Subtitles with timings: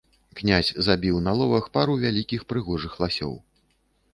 [0.37, 3.33] Князь забіў на ловах пару вялікіх прыгожых ласёў.